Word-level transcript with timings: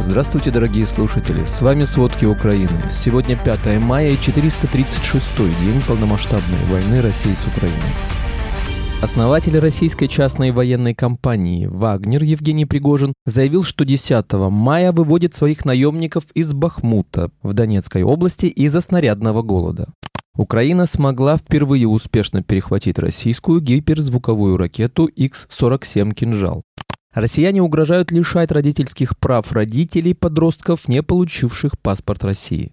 Здравствуйте, 0.00 0.52
дорогие 0.52 0.86
слушатели! 0.86 1.44
С 1.44 1.60
вами 1.60 1.82
«Сводки 1.82 2.24
Украины». 2.24 2.88
Сегодня 2.88 3.36
5 3.36 3.80
мая 3.80 4.10
и 4.10 4.14
436-й 4.14 5.64
день 5.64 5.82
полномасштабной 5.86 6.64
войны 6.70 7.02
России 7.02 7.34
с 7.34 7.46
Украиной. 7.46 7.80
Основатель 9.02 9.58
российской 9.58 10.06
частной 10.06 10.52
военной 10.52 10.94
компании 10.94 11.66
«Вагнер» 11.66 12.22
Евгений 12.22 12.64
Пригожин 12.64 13.12
заявил, 13.26 13.64
что 13.64 13.84
10 13.84 14.32
мая 14.50 14.92
выводит 14.92 15.34
своих 15.34 15.64
наемников 15.64 16.24
из 16.32 16.52
Бахмута 16.52 17.30
в 17.42 17.52
Донецкой 17.52 18.04
области 18.04 18.46
из-за 18.46 18.80
снарядного 18.80 19.42
голода. 19.42 19.88
Украина 20.36 20.86
смогла 20.86 21.36
впервые 21.36 21.88
успешно 21.88 22.44
перехватить 22.44 23.00
российскую 23.00 23.60
гиперзвуковую 23.60 24.56
ракету 24.56 25.06
X-47 25.06 26.14
«Кинжал». 26.14 26.62
Россияне 27.18 27.60
угрожают 27.60 28.12
лишать 28.12 28.52
родительских 28.52 29.18
прав 29.18 29.50
родителей 29.50 30.14
подростков, 30.14 30.86
не 30.86 31.02
получивших 31.02 31.76
паспорт 31.76 32.22
России. 32.22 32.70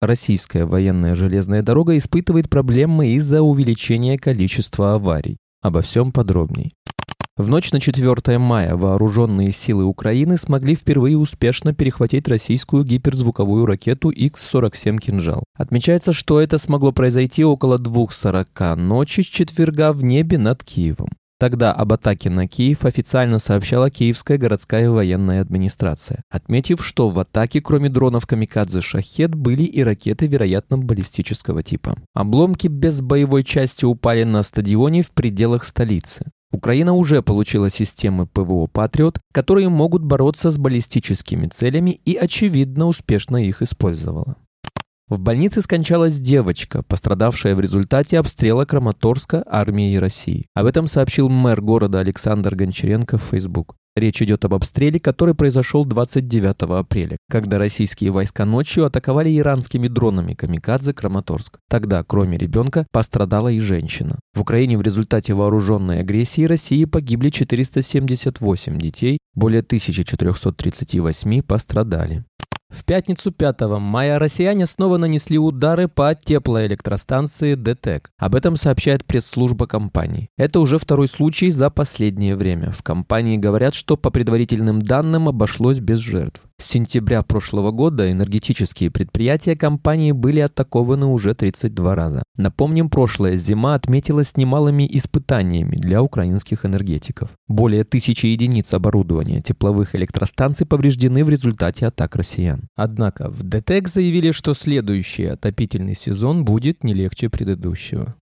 Российская 0.00 0.66
военная 0.66 1.16
железная 1.16 1.62
дорога 1.62 1.96
испытывает 1.98 2.48
проблемы 2.48 3.08
из-за 3.08 3.42
увеличения 3.42 4.16
количества 4.16 4.94
аварий. 4.94 5.38
Обо 5.62 5.80
всем 5.80 6.12
подробней. 6.12 6.74
В 7.36 7.48
ночь 7.48 7.72
на 7.72 7.80
4 7.80 8.38
мая 8.38 8.76
вооруженные 8.76 9.50
силы 9.50 9.82
Украины 9.82 10.36
смогли 10.38 10.76
впервые 10.76 11.18
успешно 11.18 11.74
перехватить 11.74 12.28
российскую 12.28 12.84
гиперзвуковую 12.84 13.66
ракету 13.66 14.10
X-47 14.10 14.98
«Кинжал». 14.98 15.42
Отмечается, 15.56 16.12
что 16.12 16.40
это 16.40 16.58
смогло 16.58 16.92
произойти 16.92 17.44
около 17.44 17.78
2.40 17.78 18.76
ночи 18.76 19.22
с 19.22 19.26
четверга 19.26 19.92
в 19.92 20.04
небе 20.04 20.38
над 20.38 20.62
Киевом. 20.62 21.08
Тогда 21.38 21.72
об 21.72 21.92
атаке 21.92 22.30
на 22.30 22.48
Киев 22.48 22.84
официально 22.84 23.38
сообщала 23.38 23.90
Киевская 23.90 24.38
городская 24.38 24.90
военная 24.90 25.40
администрация, 25.40 26.24
отметив, 26.28 26.84
что 26.84 27.10
в 27.10 27.20
атаке 27.20 27.60
кроме 27.60 27.88
дронов 27.88 28.26
«Камикадзе» 28.26 28.80
«Шахет» 28.80 29.36
были 29.36 29.62
и 29.62 29.82
ракеты, 29.84 30.26
вероятно, 30.26 30.78
баллистического 30.78 31.62
типа. 31.62 31.96
Обломки 32.12 32.66
без 32.66 33.00
боевой 33.00 33.44
части 33.44 33.84
упали 33.84 34.24
на 34.24 34.42
стадионе 34.42 35.02
в 35.02 35.12
пределах 35.12 35.64
столицы. 35.64 36.26
Украина 36.50 36.94
уже 36.94 37.22
получила 37.22 37.70
системы 37.70 38.26
ПВО 38.26 38.66
«Патриот», 38.66 39.20
которые 39.32 39.68
могут 39.68 40.02
бороться 40.02 40.50
с 40.50 40.58
баллистическими 40.58 41.46
целями 41.46 42.00
и, 42.04 42.16
очевидно, 42.16 42.86
успешно 42.86 43.36
их 43.36 43.62
использовала. 43.62 44.36
В 45.08 45.20
больнице 45.20 45.62
скончалась 45.62 46.20
девочка, 46.20 46.82
пострадавшая 46.82 47.54
в 47.54 47.60
результате 47.60 48.18
обстрела 48.18 48.66
Краматорска 48.66 49.42
армией 49.46 49.98
России. 49.98 50.44
Об 50.52 50.66
этом 50.66 50.86
сообщил 50.86 51.30
мэр 51.30 51.62
города 51.62 51.98
Александр 52.00 52.54
Гончаренко 52.54 53.16
в 53.16 53.22
Facebook. 53.22 53.74
Речь 53.96 54.20
идет 54.20 54.44
об 54.44 54.52
обстреле, 54.52 55.00
который 55.00 55.34
произошел 55.34 55.86
29 55.86 56.62
апреля, 56.78 57.16
когда 57.30 57.58
российские 57.58 58.10
войска 58.10 58.44
ночью 58.44 58.84
атаковали 58.84 59.34
иранскими 59.36 59.88
дронами 59.88 60.34
«Камикадзе» 60.34 60.92
Краматорск. 60.92 61.58
Тогда, 61.70 62.04
кроме 62.04 62.36
ребенка, 62.36 62.86
пострадала 62.92 63.48
и 63.48 63.60
женщина. 63.60 64.18
В 64.34 64.42
Украине 64.42 64.76
в 64.76 64.82
результате 64.82 65.32
вооруженной 65.32 66.00
агрессии 66.00 66.44
России 66.44 66.84
погибли 66.84 67.30
478 67.30 68.78
детей, 68.78 69.18
более 69.34 69.60
1438 69.62 71.42
пострадали. 71.42 72.24
В 72.70 72.84
пятницу 72.84 73.32
5 73.32 73.60
мая 73.80 74.18
россияне 74.18 74.66
снова 74.66 74.98
нанесли 74.98 75.38
удары 75.38 75.88
по 75.88 76.14
теплоэлектростанции 76.14 77.54
ДТЭК. 77.54 78.10
Об 78.18 78.34
этом 78.34 78.56
сообщает 78.56 79.04
пресс-служба 79.04 79.66
компании. 79.66 80.28
Это 80.36 80.60
уже 80.60 80.78
второй 80.78 81.08
случай 81.08 81.50
за 81.50 81.70
последнее 81.70 82.36
время. 82.36 82.70
В 82.70 82.82
компании 82.82 83.38
говорят, 83.38 83.74
что 83.74 83.96
по 83.96 84.10
предварительным 84.10 84.82
данным 84.82 85.28
обошлось 85.28 85.80
без 85.80 85.98
жертв. 85.98 86.42
С 86.60 86.70
сентября 86.70 87.22
прошлого 87.22 87.70
года 87.70 88.10
энергетические 88.10 88.90
предприятия 88.90 89.54
компании 89.54 90.10
были 90.10 90.40
атакованы 90.40 91.06
уже 91.06 91.32
32 91.32 91.94
раза. 91.94 92.24
Напомним, 92.36 92.90
прошлая 92.90 93.36
зима 93.36 93.76
отметилась 93.76 94.36
немалыми 94.36 94.84
испытаниями 94.90 95.76
для 95.76 96.02
украинских 96.02 96.66
энергетиков. 96.66 97.30
Более 97.46 97.84
тысячи 97.84 98.26
единиц 98.26 98.74
оборудования 98.74 99.40
тепловых 99.40 99.94
электростанций 99.94 100.66
повреждены 100.66 101.24
в 101.24 101.28
результате 101.28 101.86
атак 101.86 102.16
россиян. 102.16 102.66
Однако 102.74 103.30
в 103.30 103.44
ДТЭК 103.44 103.86
заявили, 103.86 104.32
что 104.32 104.52
следующий 104.52 105.26
отопительный 105.26 105.94
сезон 105.94 106.44
будет 106.44 106.82
не 106.82 106.92
легче 106.92 107.28
предыдущего. 107.28 108.16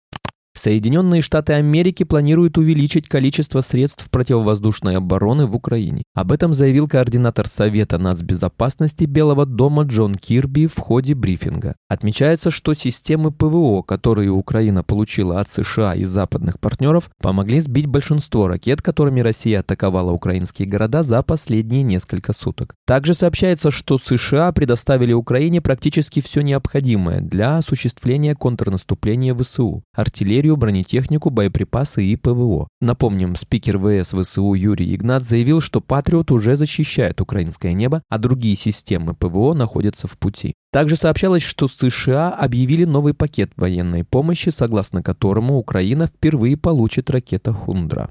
Соединенные 0.59 1.23
Штаты 1.23 1.53
Америки 1.53 2.03
планируют 2.03 2.59
увеличить 2.59 3.09
количество 3.09 3.61
средств 3.61 4.09
противовоздушной 4.11 4.97
обороны 4.97 5.47
в 5.47 5.55
Украине. 5.55 6.03
Об 6.15 6.33
этом 6.33 6.55
заявил 6.55 6.89
координатор 6.89 7.47
Совета 7.47 7.99
нацбезопасности 7.99 9.05
Белого 9.05 9.45
дома 9.45 9.85
Джон 9.85 10.15
Кирби 10.15 10.67
в 10.67 10.79
ходе 10.79 11.15
брифинга. 11.15 11.77
Отмечается, 11.89 12.51
что 12.51 12.75
системы 12.75 13.33
ПВО, 13.33 13.83
которые 13.83 14.31
Украина 14.31 14.83
получила 14.83 15.41
от 15.41 15.49
США 15.51 15.95
и 15.95 16.05
западных 16.05 16.59
партнеров, 16.59 17.11
помогли 17.21 17.61
сбить 17.61 17.87
большинство 17.87 18.49
ракет, 18.49 18.81
которыми 18.81 19.21
Россия 19.21 19.61
атаковала 19.61 20.13
украинские 20.13 20.67
города 20.67 21.03
за 21.03 21.23
последние 21.23 21.83
несколько 21.83 22.33
суток. 22.33 22.75
Также 22.87 23.15
сообщается, 23.15 23.71
что 23.71 23.99
США 23.99 24.53
предоставили 24.53 25.13
Украине 25.13 25.61
практически 25.61 26.21
все 26.21 26.41
необходимое 26.41 27.21
для 27.21 27.59
осуществления 27.59 28.35
контрнаступления 28.35 29.35
ВСУ– 29.35 29.83
артиллерию, 29.95 30.46
артиллерию, 30.47 30.57
бронетехнику, 30.57 31.31
боеприпасы 31.31 32.05
и 32.05 32.17
ПВО. 32.17 32.69
Напомним, 32.81 33.37
спикер 33.37 33.79
ВС 33.79 34.15
ВСУ 34.15 34.55
Юрий 34.55 34.95
Игнат 34.95 35.25
заявил, 35.25 35.61
что 35.61 35.81
«Патриот» 35.81 36.31
уже 36.31 36.57
защищает 36.57 37.21
украинское 37.21 37.73
небо, 37.73 38.03
а 38.09 38.19
другие 38.19 38.57
системы 38.57 39.15
ПВО 39.15 39.55
находятся 39.55 40.07
в 40.07 40.17
пути. 40.19 40.55
Также 40.73 40.97
сообщалось, 40.97 41.43
что 41.43 41.69
США 41.69 42.31
объявили 42.31 42.85
новый 42.85 43.15
пакет 43.15 43.51
военной 43.57 44.05
помощи, 44.05 44.51
согласно 44.51 45.03
которому 45.03 45.59
Украина 45.59 46.07
впервые 46.07 46.57
получит 46.57 47.11
ракета 47.11 47.53
«Хундра». 47.53 48.11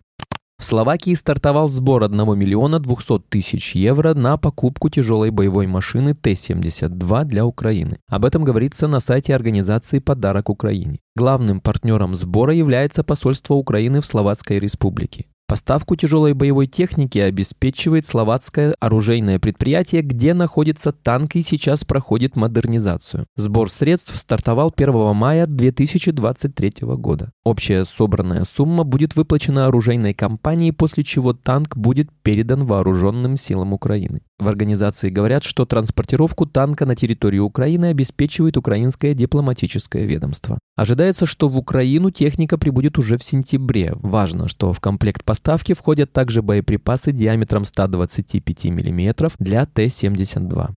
В 0.58 0.64
Словакии 0.64 1.14
стартовал 1.14 1.68
сбор 1.68 2.04
1 2.04 2.18
миллиона 2.38 2.80
200 2.80 3.20
тысяч 3.30 3.76
евро 3.76 4.14
на 4.14 4.38
покупку 4.38 4.90
тяжелой 4.90 5.30
боевой 5.30 5.68
машины 5.68 6.14
Т-72 6.16 7.26
для 7.26 7.46
Украины. 7.46 8.00
Об 8.08 8.24
этом 8.26 8.44
говорится 8.44 8.88
на 8.88 9.00
сайте 9.00 9.36
организации 9.36 10.00
«Подарок 10.00 10.50
Украине». 10.50 11.00
Главным 11.16 11.60
партнером 11.60 12.16
сбора 12.16 12.54
является 12.54 13.04
посольство 13.04 13.56
Украины 13.56 14.00
в 14.02 14.06
Словацкой 14.06 14.60
Республике. 14.60 15.26
Поставку 15.48 15.96
тяжелой 15.96 16.34
боевой 16.34 16.66
техники 16.66 17.20
обеспечивает 17.20 18.08
словацкое 18.08 18.76
оружейное 18.80 19.38
предприятие, 19.38 20.02
где 20.02 20.34
находится 20.34 20.92
танк 20.92 21.36
и 21.36 21.44
сейчас 21.44 21.86
проходит 21.86 22.36
модернизацию. 22.36 23.28
Сбор 23.36 23.70
средств 23.70 24.16
стартовал 24.16 24.74
1 24.76 25.16
мая 25.16 25.46
2023 25.46 26.74
года. 26.82 27.32
Общая 27.44 27.86
собранная 27.86 28.44
сумма 28.44 28.84
будет 28.84 29.16
выплачена 29.16 29.68
оружейной 29.68 30.16
компании, 30.16 30.72
после 30.72 31.04
чего 31.04 31.34
танк 31.34 31.78
будет 31.78 32.10
передан 32.24 32.66
вооруженным 32.66 33.38
силам 33.38 33.72
Украины. 33.74 34.22
В 34.40 34.50
организации 34.50 35.10
говорят, 35.10 35.44
что 35.44 35.66
транспортировку 35.66 36.46
танка 36.46 36.86
на 36.86 36.96
территорию 36.96 37.46
Украины 37.46 37.86
обеспечивает 37.86 38.58
украинское 38.58 39.14
дипломатическое 39.14 40.06
ведомство. 40.06 40.60
Ожидается, 40.76 41.26
что 41.26 41.48
в 41.48 41.58
Украину 41.58 42.12
техника 42.12 42.58
прибудет 42.58 42.98
уже 42.98 43.18
в 43.18 43.24
сентябре. 43.24 43.94
Важно, 43.96 44.50
что 44.50 44.74
в 44.74 44.82
комплект 44.82 45.24
поставки 45.24 45.35
входят 45.74 46.12
также 46.12 46.42
боеприпасы 46.42 47.12
диаметром 47.12 47.66
125 47.66 48.66
мм 48.66 49.32
для 49.40 49.66
Т-72. 49.66 50.74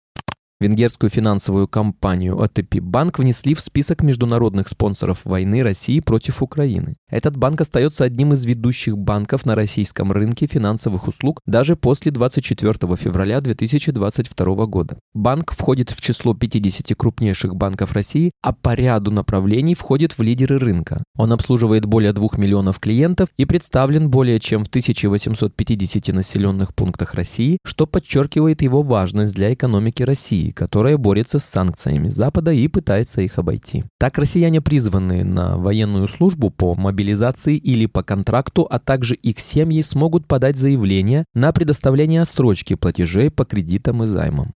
Венгерскую 0.60 1.08
финансовую 1.08 1.68
компанию 1.68 2.42
АТП 2.42 2.80
Банк 2.80 3.20
внесли 3.20 3.54
в 3.54 3.60
список 3.60 4.02
международных 4.02 4.66
спонсоров 4.66 5.24
войны 5.24 5.62
России 5.62 6.00
против 6.00 6.42
Украины. 6.42 6.96
Этот 7.08 7.36
банк 7.36 7.60
остается 7.60 8.02
одним 8.02 8.32
из 8.32 8.44
ведущих 8.44 8.98
банков 8.98 9.46
на 9.46 9.54
российском 9.54 10.10
рынке 10.10 10.48
финансовых 10.48 11.06
услуг 11.06 11.40
даже 11.46 11.76
после 11.76 12.10
24 12.10 12.74
февраля 12.96 13.40
2022 13.40 14.66
года. 14.66 14.98
Банк 15.14 15.52
входит 15.52 15.92
в 15.92 16.00
число 16.00 16.34
50 16.34 16.96
крупнейших 16.96 17.54
банков 17.54 17.92
России, 17.92 18.32
а 18.42 18.52
по 18.52 18.74
ряду 18.74 19.12
направлений 19.12 19.76
входит 19.76 20.18
в 20.18 20.22
лидеры 20.22 20.58
рынка. 20.58 21.04
Он 21.16 21.30
обслуживает 21.30 21.84
более 21.84 22.12
2 22.12 22.30
миллионов 22.36 22.80
клиентов 22.80 23.28
и 23.36 23.44
представлен 23.44 24.10
более 24.10 24.40
чем 24.40 24.64
в 24.64 24.68
1850 24.68 26.08
населенных 26.08 26.74
пунктах 26.74 27.14
России, 27.14 27.58
что 27.64 27.86
подчеркивает 27.86 28.60
его 28.60 28.82
важность 28.82 29.36
для 29.36 29.54
экономики 29.54 30.02
России 30.02 30.47
которая 30.52 30.96
борется 30.96 31.38
с 31.38 31.44
санкциями 31.44 32.08
Запада 32.08 32.52
и 32.52 32.68
пытается 32.68 33.20
их 33.22 33.38
обойти. 33.38 33.84
Так 33.98 34.18
россияне, 34.18 34.60
призванные 34.60 35.24
на 35.24 35.56
военную 35.56 36.08
службу 36.08 36.50
по 36.50 36.74
мобилизации 36.74 37.56
или 37.56 37.86
по 37.86 38.02
контракту, 38.02 38.66
а 38.70 38.78
также 38.78 39.14
их 39.14 39.40
семьи 39.40 39.82
смогут 39.82 40.26
подать 40.26 40.56
заявление 40.56 41.24
на 41.34 41.52
предоставление 41.52 42.22
отсрочки 42.22 42.74
платежей 42.74 43.30
по 43.30 43.44
кредитам 43.44 44.04
и 44.04 44.06
займам. 44.06 44.52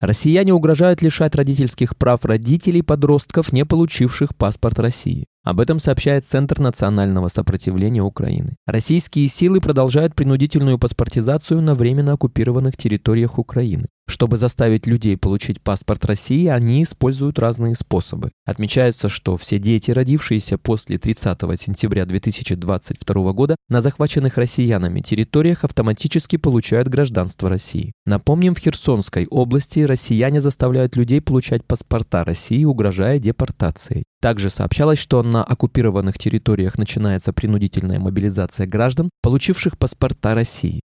Россияне 0.00 0.54
угрожают 0.54 1.02
лишать 1.02 1.34
родительских 1.34 1.94
прав 1.94 2.24
родителей 2.24 2.80
подростков, 2.80 3.52
не 3.52 3.66
получивших 3.66 4.34
паспорт 4.34 4.78
России. 4.78 5.26
Об 5.42 5.60
этом 5.60 5.78
сообщает 5.78 6.24
Центр 6.24 6.58
национального 6.58 7.28
сопротивления 7.28 8.02
Украины. 8.02 8.56
Российские 8.66 9.28
силы 9.28 9.60
продолжают 9.60 10.14
принудительную 10.14 10.78
паспортизацию 10.78 11.60
на 11.60 11.74
временно 11.74 12.14
оккупированных 12.14 12.78
территориях 12.78 13.38
Украины. 13.38 13.86
Чтобы 14.10 14.38
заставить 14.38 14.88
людей 14.88 15.16
получить 15.16 15.60
паспорт 15.60 16.04
России, 16.04 16.48
они 16.48 16.82
используют 16.82 17.38
разные 17.38 17.76
способы. 17.76 18.32
Отмечается, 18.44 19.08
что 19.08 19.36
все 19.36 19.60
дети, 19.60 19.92
родившиеся 19.92 20.58
после 20.58 20.98
30 20.98 21.38
сентября 21.58 22.04
2022 22.06 23.32
года 23.32 23.54
на 23.68 23.80
захваченных 23.80 24.36
россиянами 24.36 25.00
территориях, 25.00 25.62
автоматически 25.62 26.36
получают 26.36 26.88
гражданство 26.88 27.48
России. 27.48 27.92
Напомним, 28.04 28.56
в 28.56 28.58
Херсонской 28.58 29.28
области 29.28 29.78
россияне 29.78 30.40
заставляют 30.40 30.96
людей 30.96 31.20
получать 31.20 31.64
паспорта 31.64 32.24
России, 32.24 32.64
угрожая 32.64 33.20
депортацией. 33.20 34.02
Также 34.20 34.50
сообщалось, 34.50 34.98
что 34.98 35.22
на 35.22 35.44
оккупированных 35.44 36.18
территориях 36.18 36.78
начинается 36.78 37.32
принудительная 37.32 38.00
мобилизация 38.00 38.66
граждан, 38.66 39.08
получивших 39.22 39.78
паспорта 39.78 40.34
России. 40.34 40.80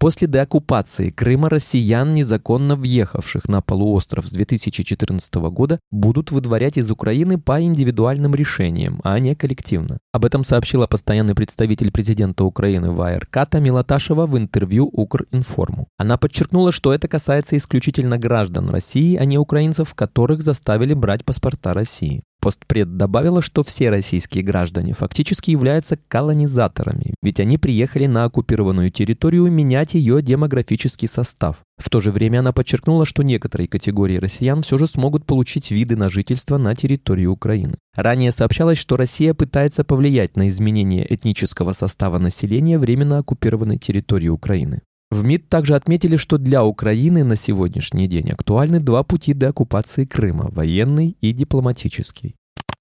После 0.00 0.28
деоккупации 0.28 1.10
Крыма 1.10 1.48
россиян, 1.48 2.14
незаконно 2.14 2.76
въехавших 2.76 3.48
на 3.48 3.60
полуостров 3.60 4.28
с 4.28 4.30
2014 4.30 5.34
года, 5.50 5.80
будут 5.90 6.30
выдворять 6.30 6.78
из 6.78 6.88
Украины 6.92 7.36
по 7.36 7.60
индивидуальным 7.60 8.32
решениям, 8.36 9.00
а 9.02 9.18
не 9.18 9.34
коллективно. 9.34 9.98
Об 10.12 10.24
этом 10.24 10.44
сообщила 10.44 10.86
постоянный 10.86 11.34
представитель 11.34 11.90
президента 11.90 12.44
Украины 12.44 12.92
в 12.92 13.00
АРК 13.00 13.48
Тамила 13.50 13.84
в 13.88 14.38
интервью 14.38 14.86
Укринформу. 14.86 15.88
Она 15.96 16.16
подчеркнула, 16.16 16.70
что 16.70 16.94
это 16.94 17.08
касается 17.08 17.56
исключительно 17.56 18.18
граждан 18.18 18.70
России, 18.70 19.16
а 19.16 19.24
не 19.24 19.36
украинцев, 19.36 19.94
которых 19.94 20.42
заставили 20.42 20.94
брать 20.94 21.24
паспорта 21.24 21.74
России. 21.74 22.22
Постпред 22.40 22.96
добавила, 22.96 23.42
что 23.42 23.64
все 23.64 23.90
российские 23.90 24.44
граждане 24.44 24.92
фактически 24.94 25.50
являются 25.50 25.98
колонизаторами, 26.08 27.14
ведь 27.20 27.40
они 27.40 27.58
приехали 27.58 28.06
на 28.06 28.24
оккупированную 28.24 28.90
территорию 28.90 29.50
менять 29.50 29.94
ее 29.94 30.22
демографический 30.22 31.08
состав. 31.08 31.62
В 31.78 31.90
то 31.90 32.00
же 32.00 32.10
время 32.12 32.40
она 32.40 32.52
подчеркнула, 32.52 33.06
что 33.06 33.22
некоторые 33.22 33.68
категории 33.68 34.18
россиян 34.18 34.62
все 34.62 34.78
же 34.78 34.86
смогут 34.86 35.26
получить 35.26 35.70
виды 35.70 35.96
на 35.96 36.08
жительство 36.08 36.58
на 36.58 36.74
территории 36.74 37.26
Украины. 37.26 37.74
Ранее 37.96 38.30
сообщалось, 38.30 38.78
что 38.78 38.96
Россия 38.96 39.34
пытается 39.34 39.82
повлиять 39.82 40.36
на 40.36 40.46
изменение 40.46 41.12
этнического 41.12 41.72
состава 41.72 42.18
населения 42.18 42.78
временно 42.78 43.18
оккупированной 43.18 43.78
территории 43.78 44.28
Украины. 44.28 44.82
В 45.10 45.24
МИД 45.24 45.48
также 45.48 45.74
отметили, 45.74 46.16
что 46.16 46.36
для 46.36 46.64
Украины 46.64 47.24
на 47.24 47.36
сегодняшний 47.36 48.08
день 48.08 48.30
актуальны 48.30 48.78
два 48.78 49.02
пути 49.02 49.32
деоккупации 49.32 50.04
Крыма– 50.04 50.48
военный 50.52 51.16
и 51.20 51.32
дипломатический. 51.32 52.34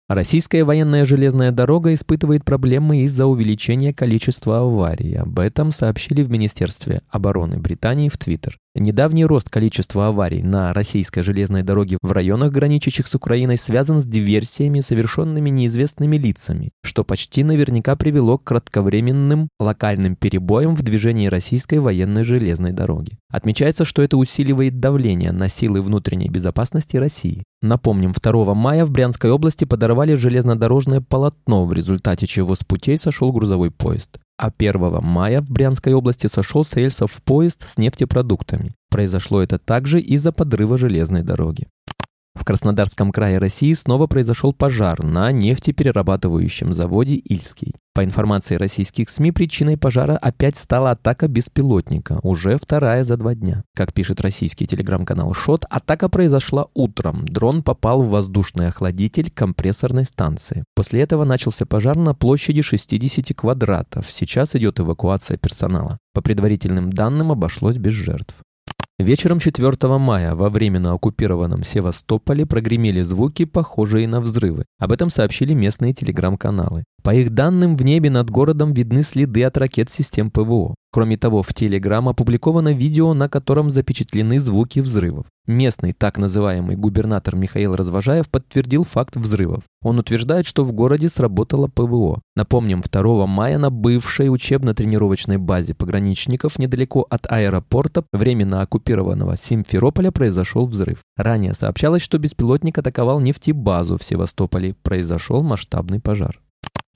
Российская 0.09 0.63
военная 0.63 1.05
железная 1.05 1.51
дорога 1.51 1.93
испытывает 1.93 2.45
проблемы 2.45 2.99
из-за 2.99 3.25
увеличения 3.25 3.93
количества 3.93 4.59
аварий. 4.59 5.15
Об 5.15 5.37
этом 5.39 5.73
сообщили 5.73 6.21
в 6.21 6.29
Министерстве 6.29 7.01
обороны 7.09 7.57
Британии 7.57 8.07
в 8.07 8.17
Твиттер. 8.17 8.57
Недавний 8.79 9.25
рост 9.25 9.49
количества 9.49 10.09
аварий 10.09 10.43
на 10.43 10.71
российской 10.71 11.23
железной 11.23 11.63
дороге 11.63 11.97
в 12.03 12.11
районах, 12.11 12.51
граничащих 12.51 13.07
с 13.07 13.15
Украиной, 13.15 13.57
связан 13.57 13.99
с 13.99 14.05
диверсиями, 14.05 14.81
совершенными 14.81 15.49
неизвестными 15.49 16.15
лицами, 16.15 16.69
что 16.83 17.03
почти 17.03 17.43
наверняка 17.43 17.95
привело 17.95 18.37
к 18.37 18.43
кратковременным 18.43 19.49
локальным 19.59 20.15
перебоям 20.15 20.75
в 20.75 20.83
движении 20.83 21.25
российской 21.25 21.79
военной 21.79 22.23
железной 22.23 22.71
дороги. 22.71 23.17
Отмечается, 23.31 23.83
что 23.83 24.03
это 24.03 24.15
усиливает 24.15 24.79
давление 24.79 25.31
на 25.31 25.47
силы 25.47 25.81
внутренней 25.81 26.29
безопасности 26.29 26.97
России. 26.97 27.43
Напомним, 27.63 28.11
2 28.11 28.53
мая 28.53 28.85
в 28.85 28.91
Брянской 28.91 29.31
области 29.31 29.65
подорвали 29.65 30.13
железнодорожное 30.13 31.01
полотно, 31.01 31.65
в 31.65 31.73
результате 31.73 32.27
чего 32.27 32.53
с 32.53 32.63
путей 32.63 32.99
сошел 32.99 33.31
грузовой 33.31 33.71
поезд 33.71 34.19
а 34.37 34.51
1 34.55 35.01
мая 35.01 35.41
в 35.41 35.49
Брянской 35.49 35.93
области 35.93 36.27
сошел 36.27 36.63
с 36.63 36.73
рельсов 36.73 37.21
поезд 37.23 37.67
с 37.67 37.77
нефтепродуктами. 37.77 38.71
Произошло 38.89 39.41
это 39.41 39.57
также 39.57 39.99
из-за 39.99 40.31
подрыва 40.31 40.77
железной 40.77 41.23
дороги. 41.23 41.67
В 42.37 42.45
Краснодарском 42.45 43.11
крае 43.11 43.39
России 43.39 43.73
снова 43.73 44.05
произошел 44.07 44.53
пожар 44.53 45.03
на 45.03 45.31
нефтеперерабатывающем 45.31 46.71
заводе 46.71 47.15
«Ильский». 47.15 47.73
По 47.95 48.03
информации 48.03 48.57
российских 48.57 49.09
СМИ, 49.09 49.31
причиной 49.31 49.75
пожара 49.75 50.17
опять 50.17 50.55
стала 50.55 50.91
атака 50.91 51.27
беспилотника, 51.27 52.19
уже 52.21 52.57
вторая 52.57 53.03
за 53.03 53.17
два 53.17 53.33
дня. 53.33 53.63
Как 53.75 53.91
пишет 53.91 54.21
российский 54.21 54.67
телеграм-канал 54.67 55.33
ШОТ, 55.33 55.65
атака 55.67 56.07
произошла 56.07 56.67
утром. 56.75 57.27
Дрон 57.27 57.63
попал 57.63 58.03
в 58.03 58.09
воздушный 58.09 58.67
охладитель 58.67 59.31
компрессорной 59.31 60.05
станции. 60.05 60.63
После 60.75 61.01
этого 61.01 61.23
начался 61.23 61.65
пожар 61.65 61.97
на 61.97 62.13
площади 62.13 62.61
60 62.61 63.35
квадратов. 63.35 64.05
Сейчас 64.11 64.55
идет 64.55 64.79
эвакуация 64.79 65.37
персонала. 65.37 65.97
По 66.13 66.21
предварительным 66.21 66.91
данным 66.91 67.31
обошлось 67.31 67.77
без 67.77 67.93
жертв. 67.93 68.35
Вечером 68.99 69.39
4 69.39 69.99
мая 69.99 70.33
во 70.33 70.49
временно 70.49 70.93
оккупированном 70.93 71.63
Севастополе 71.63 72.47
прогремели 72.47 73.01
звуки, 73.01 73.45
похожие 73.45 74.07
на 74.07 74.19
взрывы. 74.19 74.65
Об 74.79 74.91
этом 74.91 75.11
сообщили 75.11 75.53
местные 75.53 75.93
телеграм-каналы. 75.93 76.83
По 77.07 77.15
их 77.15 77.29
данным, 77.29 77.77
в 77.77 77.85
небе 77.85 78.09
над 78.09 78.29
городом 78.29 78.73
видны 78.73 79.01
следы 79.01 79.45
от 79.45 79.55
ракет 79.55 79.89
систем 79.89 80.29
ПВО. 80.29 80.75
Кроме 80.91 81.15
того, 81.15 81.41
в 81.41 81.53
Телеграм 81.53 82.09
опубликовано 82.09 82.73
видео, 82.73 83.13
на 83.13 83.29
котором 83.29 83.69
запечатлены 83.69 84.41
звуки 84.41 84.81
взрывов. 84.81 85.25
Местный 85.45 85.93
так 85.93 86.17
называемый 86.17 86.75
губернатор 86.75 87.37
Михаил 87.37 87.77
Развожаев 87.77 88.29
подтвердил 88.29 88.83
факт 88.83 89.15
взрывов. 89.15 89.63
Он 89.81 89.99
утверждает, 89.99 90.45
что 90.45 90.65
в 90.65 90.73
городе 90.73 91.07
сработало 91.07 91.69
ПВО. 91.69 92.19
Напомним, 92.35 92.81
2 92.81 93.25
мая 93.25 93.57
на 93.57 93.69
бывшей 93.69 94.27
учебно-тренировочной 94.27 95.37
базе 95.37 95.75
пограничников 95.75 96.59
недалеко 96.59 97.07
от 97.09 97.25
аэропорта 97.31 98.03
временно 98.11 98.59
оккупированного 98.63 99.37
Симферополя 99.37 100.11
произошел 100.11 100.67
взрыв. 100.67 100.99
Ранее 101.15 101.53
сообщалось, 101.53 102.01
что 102.01 102.17
беспилотник 102.17 102.77
атаковал 102.77 103.21
нефтебазу 103.21 103.97
в 103.97 104.03
Севастополе. 104.03 104.75
Произошел 104.83 105.41
масштабный 105.41 106.01
пожар. 106.01 106.41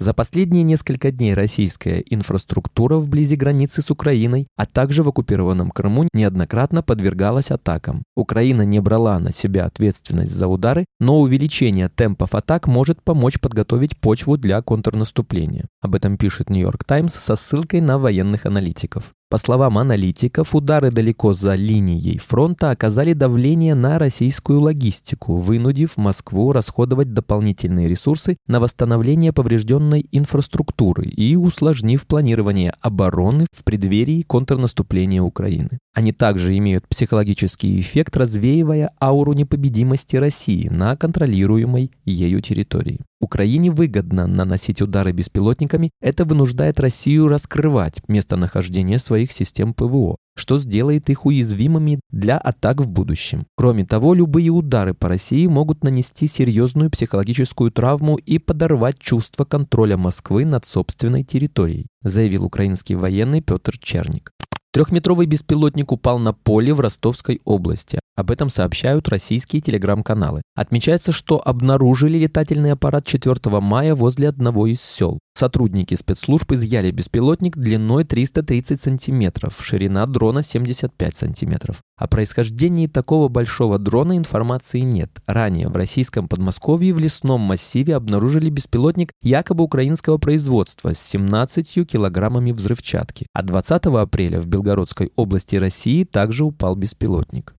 За 0.01 0.15
последние 0.15 0.63
несколько 0.63 1.12
дней 1.12 1.36
российская 1.36 2.00
инфраструктура 2.00 2.95
вблизи 2.95 3.36
границы 3.36 3.83
с 3.83 3.92
Украиной, 3.92 4.48
а 4.56 4.65
также 4.65 5.03
в 5.03 5.09
оккупированном 5.09 5.69
Крыму 5.69 6.07
неоднократно 6.12 6.81
подвергалась 6.81 7.51
атакам. 7.51 8.01
Украина 8.15 8.63
не 8.63 8.80
брала 8.80 9.19
на 9.19 9.31
себя 9.31 9.65
ответственность 9.65 10.33
за 10.33 10.48
удары, 10.48 10.86
но 11.00 11.21
увеличение 11.21 11.88
темпов 11.88 12.33
атак 12.33 12.68
может 12.68 13.03
помочь 13.03 13.39
подготовить 13.39 13.95
почву 13.95 14.38
для 14.38 14.59
контрнаступления. 14.63 15.68
Об 15.81 15.94
этом 15.94 16.18
пишет 16.18 16.50
Нью-Йорк 16.50 16.83
Таймс 16.83 17.13
со 17.13 17.36
ссылкой 17.36 17.81
на 17.81 18.00
военных 18.00 18.48
аналитиков. 18.48 19.13
По 19.31 19.38
словам 19.38 19.78
аналитиков, 19.78 20.54
удары 20.54 20.92
далеко 20.92 21.33
за 21.33 21.56
линией 21.56 22.18
фронта 22.18 22.72
оказали 22.72 23.13
давление 23.13 23.75
на 23.75 23.98
российскую 23.98 24.60
логистику, 24.60 25.38
вынудив 25.38 25.96
Москву 25.96 26.51
расходовать 26.51 27.13
дополнительные 27.13 27.88
ресурсы 27.88 28.36
на 28.48 28.60
восстановление 28.60 29.32
поврежденной 29.32 30.06
инфраструктуры 30.12 31.06
и 31.06 31.38
усложнив 31.38 32.06
планирование 32.06 32.74
обороны 32.82 33.48
в 33.53 33.63
преддверии 33.63 34.24
контрнаступления 34.24 35.22
Украины. 35.22 35.79
Они 35.94 36.12
также 36.12 36.58
имеют 36.58 36.89
психологический 36.89 37.79
эффект, 37.79 38.17
развеивая 38.17 38.91
ауру 39.00 39.32
непобедимости 39.32 40.17
России 40.17 40.67
на 40.67 40.98
контролируемой 40.98 41.91
ею 42.03 42.41
территории. 42.41 43.00
Украине 43.22 43.70
выгодно 43.70 44.25
наносить 44.25 44.82
удары 44.82 45.12
беспилотниками, 45.12 45.91
это 46.01 46.25
вынуждает 46.25 46.79
Россию 46.79 47.27
раскрывать 47.27 48.01
местонахождение 48.08 48.98
своих 49.22 49.32
систем 49.32 49.74
ПВО, 49.74 50.16
что 50.36 50.58
сделает 50.58 51.10
их 51.10 51.25
уязвимыми 51.25 52.00
для 52.10 52.38
атак 52.38 52.82
в 52.82 52.88
будущем. 52.88 53.46
Кроме 53.56 53.86
того, 53.86 54.13
любые 54.13 54.50
удары 54.50 54.94
по 54.94 55.10
России 55.10 55.46
могут 55.48 55.84
нанести 55.84 56.28
серьезную 56.28 56.90
психологическую 56.90 57.72
травму 57.72 58.16
и 58.16 58.40
подорвать 58.40 58.98
чувство 59.00 59.46
контроля 59.46 59.98
Москвы 59.98 60.46
над 60.46 60.66
собственной 60.66 61.24
территорией, 61.24 61.88
заявил 62.04 62.46
украинский 62.46 62.96
военный 62.96 63.42
Петр 63.42 63.78
Черник. 63.78 64.32
Трехметровый 64.74 65.25
беспилотник 65.25 65.92
упал 65.92 66.18
на 66.18 66.34
поле 66.34 66.74
в 66.74 66.80
Ростовской 66.80 67.42
области. 67.44 68.00
Об 68.16 68.32
этом 68.32 68.50
сообщают 68.50 69.10
российские 69.10 69.62
телеграм-каналы. 69.62 70.42
Отмечается, 70.56 71.12
что 71.12 71.42
обнаружили 71.46 72.18
летательный 72.18 72.72
аппарат 72.72 73.06
4 73.06 73.36
мая 73.60 73.96
возле 73.96 74.30
одного 74.30 74.68
из 74.68 74.82
сел. 74.82 75.20
Сотрудники 75.41 75.95
спецслужб 75.95 76.51
изъяли 76.51 76.91
беспилотник 76.91 77.57
длиной 77.57 78.03
330 78.03 78.79
сантиметров, 78.79 79.57
ширина 79.60 80.05
дрона 80.05 80.43
75 80.43 81.15
сантиметров. 81.15 81.77
О 81.98 82.05
происхождении 82.07 82.86
такого 82.86 83.27
большого 83.27 83.79
дрона 83.79 84.17
информации 84.17 84.81
нет. 84.81 85.10
Ранее 85.25 85.69
в 85.69 85.75
российском 85.75 86.27
Подмосковье 86.27 86.93
в 86.93 87.00
лесном 87.00 87.41
массиве 87.41 87.95
обнаружили 87.95 88.51
беспилотник 88.51 89.13
якобы 89.24 89.63
украинского 89.63 90.19
производства 90.19 90.93
с 90.93 91.00
17 91.00 91.88
килограммами 91.88 92.51
взрывчатки. 92.51 93.25
А 93.33 93.41
20 93.41 93.88
апреля 93.88 94.41
в 94.41 94.45
Белгородской 94.45 95.12
области 95.15 95.55
России 95.55 96.03
также 96.03 96.43
упал 96.43 96.75
беспилотник. 96.75 97.55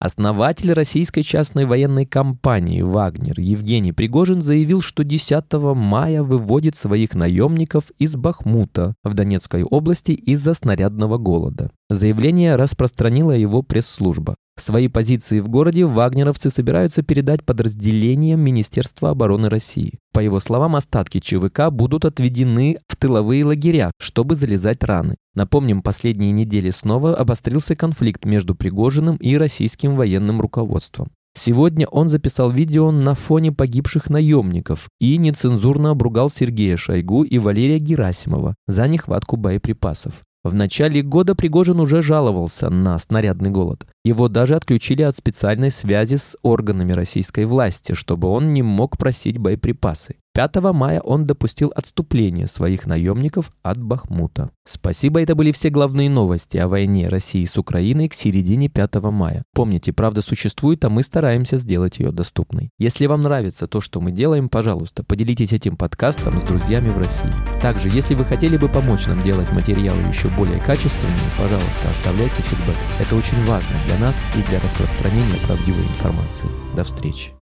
Основатель 0.00 0.72
российской 0.72 1.22
частной 1.22 1.64
военной 1.64 2.06
компании 2.06 2.82
«Вагнер» 2.82 3.40
Евгений 3.40 3.90
Пригожин 3.90 4.40
заявил, 4.40 4.80
что 4.80 5.02
10 5.02 5.52
мая 5.74 6.22
выводит 6.22 6.76
своих 6.76 7.16
наемников 7.16 7.90
из 7.98 8.14
Бахмута 8.14 8.94
в 9.02 9.14
Донецкой 9.14 9.64
области 9.64 10.12
из-за 10.12 10.54
снарядного 10.54 11.18
голода. 11.18 11.72
Заявление 11.90 12.54
распространила 12.54 13.32
его 13.32 13.62
пресс-служба. 13.62 14.36
Свои 14.58 14.88
позиции 14.88 15.38
в 15.38 15.48
городе 15.48 15.84
вагнеровцы 15.84 16.50
собираются 16.50 17.02
передать 17.02 17.44
подразделениям 17.44 18.40
Министерства 18.40 19.10
обороны 19.10 19.48
России. 19.48 20.00
По 20.12 20.18
его 20.18 20.40
словам, 20.40 20.74
остатки 20.74 21.20
ЧВК 21.20 21.70
будут 21.70 22.04
отведены 22.04 22.78
в 22.88 22.96
тыловые 22.96 23.44
лагеря, 23.44 23.92
чтобы 24.00 24.34
залезать 24.34 24.82
раны. 24.82 25.14
Напомним, 25.34 25.80
последние 25.80 26.32
недели 26.32 26.70
снова 26.70 27.14
обострился 27.14 27.76
конфликт 27.76 28.24
между 28.24 28.56
Пригожиным 28.56 29.14
и 29.16 29.36
российским 29.36 29.94
военным 29.94 30.40
руководством. 30.40 31.08
Сегодня 31.36 31.86
он 31.86 32.08
записал 32.08 32.50
видео 32.50 32.90
на 32.90 33.14
фоне 33.14 33.52
погибших 33.52 34.10
наемников 34.10 34.88
и 34.98 35.16
нецензурно 35.18 35.90
обругал 35.90 36.30
Сергея 36.30 36.76
Шойгу 36.76 37.22
и 37.22 37.38
Валерия 37.38 37.78
Герасимова 37.78 38.56
за 38.66 38.88
нехватку 38.88 39.36
боеприпасов. 39.36 40.14
В 40.44 40.54
начале 40.54 41.02
года 41.02 41.34
Пригожин 41.34 41.78
уже 41.78 42.00
жаловался 42.00 42.70
на 42.70 42.98
снарядный 42.98 43.50
голод. 43.50 43.86
Его 44.04 44.28
даже 44.28 44.54
отключили 44.54 45.02
от 45.02 45.16
специальной 45.16 45.70
связи 45.70 46.16
с 46.16 46.36
органами 46.42 46.92
российской 46.92 47.44
власти, 47.44 47.92
чтобы 47.92 48.28
он 48.28 48.52
не 48.52 48.62
мог 48.62 48.96
просить 48.96 49.38
боеприпасы. 49.38 50.16
5 50.38 50.56
мая 50.72 51.00
он 51.00 51.26
допустил 51.26 51.72
отступление 51.74 52.46
своих 52.46 52.86
наемников 52.86 53.50
от 53.64 53.82
Бахмута. 53.82 54.50
Спасибо, 54.64 55.20
это 55.20 55.34
были 55.34 55.50
все 55.50 55.68
главные 55.68 56.08
новости 56.08 56.58
о 56.58 56.68
войне 56.68 57.08
России 57.08 57.44
с 57.44 57.58
Украиной 57.58 58.08
к 58.08 58.14
середине 58.14 58.68
5 58.68 59.02
мая. 59.10 59.42
Помните, 59.52 59.92
правда 59.92 60.22
существует, 60.22 60.84
а 60.84 60.90
мы 60.90 61.02
стараемся 61.02 61.58
сделать 61.58 61.98
ее 61.98 62.12
доступной. 62.12 62.70
Если 62.78 63.06
вам 63.06 63.22
нравится 63.22 63.66
то, 63.66 63.80
что 63.80 64.00
мы 64.00 64.12
делаем, 64.12 64.48
пожалуйста, 64.48 65.02
поделитесь 65.02 65.52
этим 65.52 65.76
подкастом 65.76 66.38
с 66.38 66.42
друзьями 66.44 66.90
в 66.90 66.98
России. 66.98 67.32
Также, 67.60 67.88
если 67.88 68.14
вы 68.14 68.24
хотели 68.24 68.56
бы 68.56 68.68
помочь 68.68 69.06
нам 69.06 69.20
делать 69.24 69.50
материалы 69.50 70.02
еще 70.02 70.28
более 70.28 70.60
качественными, 70.60 71.18
пожалуйста, 71.36 71.90
оставляйте 71.90 72.42
фидбэк. 72.42 72.76
Это 73.00 73.16
очень 73.16 73.44
важно 73.44 73.74
для 73.88 73.98
нас 73.98 74.20
и 74.36 74.42
для 74.42 74.60
распространения 74.60 75.38
правдивой 75.46 75.82
информации. 75.82 76.46
До 76.76 76.84
встречи. 76.84 77.37